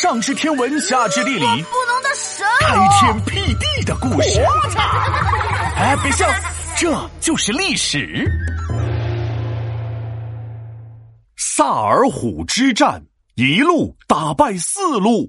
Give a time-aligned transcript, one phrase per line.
[0.00, 4.40] 上知天文，下知地理，不能的神开天辟地的故事。
[5.76, 6.26] 哎，别笑，
[6.74, 6.90] 这
[7.20, 8.26] 就是历史。
[11.36, 13.02] 萨尔浒之战，
[13.34, 15.28] 一路打败四路。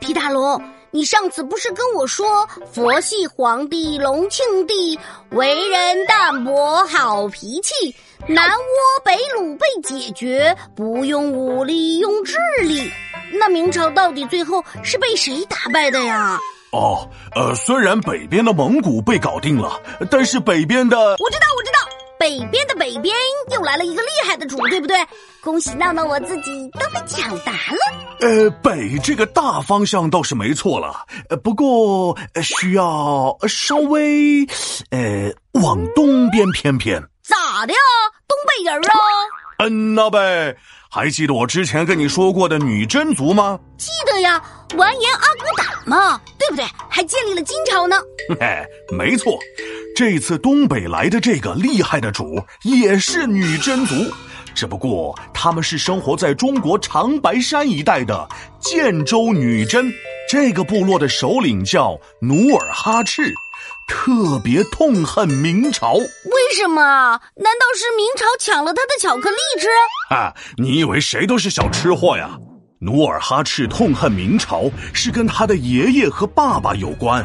[0.00, 5.00] 皮大龙，你上次不是跟我说佛系皇帝隆庆帝
[5.30, 7.96] 为人淡泊，好脾气，
[8.28, 12.92] 南倭北虏被解决，不用武力，用智力。
[13.32, 16.38] 那明朝到底最后是被谁打败的呀？
[16.72, 20.96] 哦，呃，虽然北边的蒙古被搞定了，但是北边的……
[20.98, 21.78] 我知道，我知道，
[22.18, 23.14] 北边的北边
[23.50, 24.96] 又来了一个厉害的主，对不对？
[25.40, 27.78] 恭喜闹闹，我自己都被抢答了。
[28.20, 34.44] 呃，北这个大方向倒是没错了，呃，不过需要稍微
[34.90, 37.02] 呃往东边偏偏。
[37.22, 37.78] 咋的呀？
[38.28, 38.92] 东北人啊？
[39.58, 40.56] 嗯呐呗。
[40.88, 43.58] 还记得我之前跟你说过的女真族吗？
[43.76, 44.42] 记得呀，
[44.76, 46.64] 完颜阿骨打嘛，对不对？
[46.88, 47.96] 还建立了金朝呢。
[48.40, 48.64] 嘿，
[48.96, 49.38] 没错，
[49.94, 53.94] 这次东北来的这个厉害的主也是女真族，
[54.54, 58.26] 只不过他们是生活在中国长白山一带的
[58.60, 59.92] 建州女真。
[60.28, 63.32] 这个部落的首领叫努尔哈赤。
[63.86, 66.82] 特别痛恨明朝，为什么？
[67.36, 69.68] 难道是明朝抢了他的巧克力吃？
[70.14, 72.36] 啊，你以为谁都是小吃货呀？
[72.78, 77.24] 努尔哈赤痛恨明朝是跟他的爷爷和爸爸有关。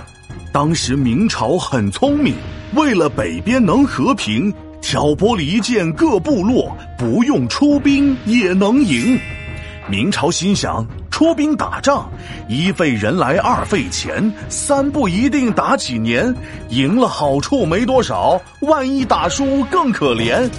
[0.53, 2.35] 当时明朝很聪明，
[2.73, 9.19] 为了北边能和平，挑拨离间各部落，不用出兵也能赢。
[9.89, 10.87] 明朝心想。
[11.21, 12.09] 出兵打仗，
[12.47, 16.35] 一费人来，二费钱，三不一定打几年。
[16.69, 20.49] 赢了好处没多少，万一打输更可怜。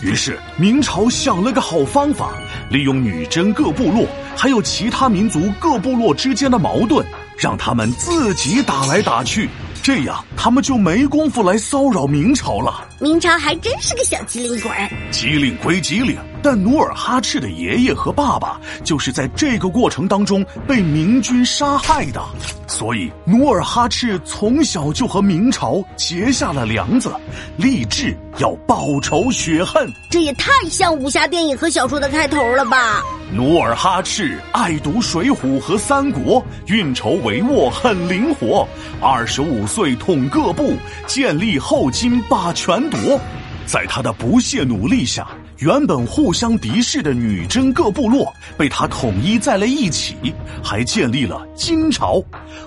[0.00, 2.30] 于是明朝想了个好方法，
[2.70, 7.04] 利用女真各部落还有其他民族各部落之间的矛盾，
[7.36, 9.50] 让他们自己打来打去。
[9.86, 12.88] 这样，他们就没工夫来骚扰明朝了。
[12.98, 14.72] 明朝还真是个小机灵鬼。
[15.12, 22.20] 机灵归机灵，但努尔哈赤的爷爷和爸爸就是在这个过程当中被明军杀害的，
[22.66, 27.08] 所以努尔哈赤从小就和明朝结下了梁子，
[27.56, 29.88] 立志要报仇雪恨。
[30.10, 33.04] 这也太像武侠电影和小说的开头了吧？
[33.32, 38.66] 努尔哈赤爱读《水浒》和《三国》，运筹帷幄很灵活。
[39.00, 40.74] 二十五岁统各部，
[41.06, 43.20] 建立后金霸权夺。
[43.66, 45.26] 在他的不懈努力下，
[45.58, 50.14] 原本互相敌视的女真各部落被他统一在了一起，
[50.62, 52.22] 还建立了金朝。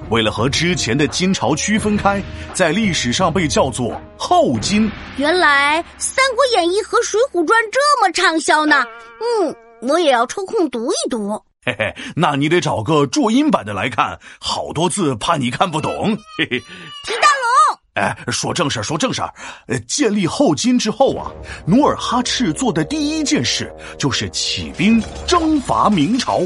[0.10, 2.22] 为了和之前的金朝区分开，
[2.54, 4.92] 在历史上被叫做后金。
[5.16, 8.84] 原来《三国演义》和《水浒传》这么畅销呢？
[9.22, 9.56] 嗯。
[9.82, 16.60] 我也要抽空读一读，嘿嘿，那你得找个注音版的来看，好多字怕你看不懂，嘿嘿。
[16.60, 19.34] 皮大龙，哎，说正事儿，说正事儿。
[19.68, 21.30] 呃，建立后金之后啊，
[21.66, 26.42] 努尔哈赤做的第一件事就是起兵征伐明朝，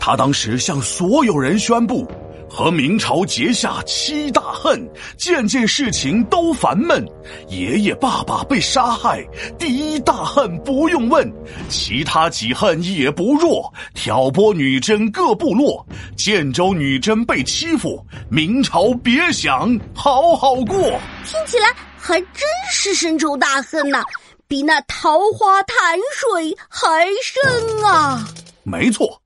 [0.00, 2.10] 他当时向所有人宣布。
[2.48, 7.04] 和明朝结下七大恨，件件事情都烦闷。
[7.48, 9.22] 爷爷爸爸被杀害，
[9.58, 11.30] 第一大恨不用问，
[11.68, 13.72] 其他几恨也不弱。
[13.94, 15.86] 挑拨女真各部落，
[16.16, 20.76] 建州女真被欺负，明朝别想好好过。
[21.24, 21.66] 听起来
[21.98, 24.02] 还真是深仇大恨呐，
[24.46, 28.26] 比那桃花潭水还深啊！
[28.62, 29.20] 没错。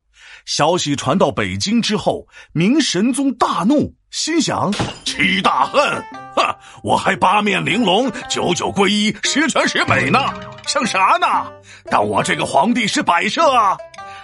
[0.50, 4.68] 消息传到北京之后，明神宗大怒，心想：
[5.04, 5.80] 七大恨，
[6.34, 6.42] 哼，
[6.82, 10.18] 我还八面玲珑、九九归一、十全十美呢，
[10.66, 11.26] 像啥呢？
[11.88, 13.76] 但我这个皇帝是摆设啊，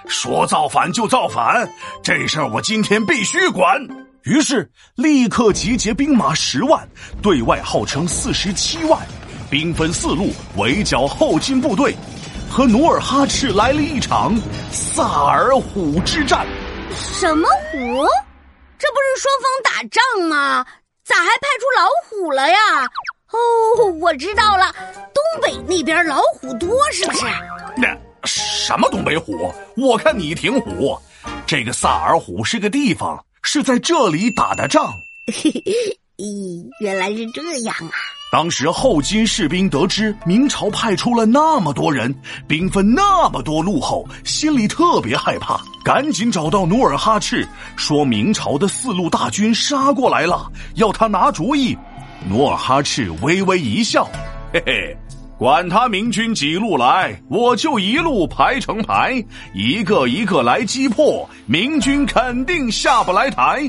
[0.09, 1.71] 说造反就造反，
[2.03, 3.81] 这事儿我今天必须管。
[4.25, 6.89] 于是立刻集结兵马十万，
[7.23, 9.01] 对外号称四十七万，
[9.49, 11.95] 兵分四路围剿后金部队。
[12.57, 14.35] 和努尔哈赤来了一场
[14.73, 16.47] 萨尔浒之战。
[16.91, 17.79] 什么虎？
[18.79, 20.65] 这不是双方打仗吗？
[21.05, 22.57] 咋还派出老虎了呀？
[23.31, 24.75] 哦，我知道了，
[25.13, 27.27] 东北那边老虎多，是不是？
[27.77, 27.95] 那
[28.25, 29.53] 什么东北虎？
[29.77, 30.99] 我看你挺虎。
[31.47, 34.91] 这个萨尔浒是个地方，是在这里打的仗。
[35.27, 35.63] 嘿嘿，
[36.17, 38.16] 咦，原来是这样啊。
[38.37, 42.15] 当时后金士兵得知明朝派出了那么多人，
[42.47, 51.75] 兵分那么多路后，心里特别害怕，赶紧找到努尔哈赤，说明朝的四路大军杀过来了，要他拿主意。
[52.29, 54.07] 努尔哈赤微微一笑，
[54.53, 54.97] 嘿嘿，
[55.39, 59.15] 管他明军几路来，我就一路排成排，
[59.55, 63.63] 一个一个来击破，明军肯定下不来台。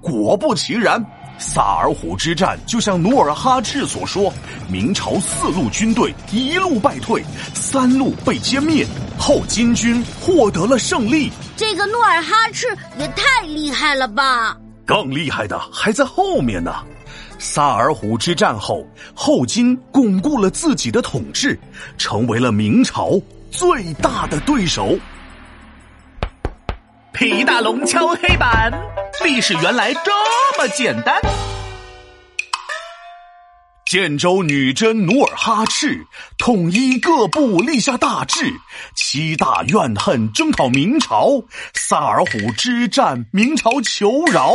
[0.00, 1.04] 果不其然，
[1.38, 4.32] 萨尔浒之战就像努尔哈赤所说，
[4.68, 7.24] 明朝四路军队一路败退，
[7.54, 8.84] 三路被歼灭，
[9.16, 11.30] 后金军获得了胜利。
[11.56, 12.66] 这个努尔哈赤
[12.98, 14.56] 也太厉害了吧！
[14.84, 16.74] 更厉害的还在后面呢。
[17.38, 21.56] 萨尔浒之战后，后金巩固了自己的统治，
[21.96, 23.12] 成为了明朝
[23.50, 24.98] 最大的对手。
[27.12, 28.72] 皮大龙敲黑板，
[29.24, 30.10] 历史原来这
[30.58, 31.20] 么简单。
[33.84, 36.06] 建州女真努尔哈赤
[36.36, 38.52] 统一各部，立下大志，
[38.94, 41.42] 七大怨恨征讨明朝。
[41.74, 44.54] 萨尔浒之战，明朝求饶。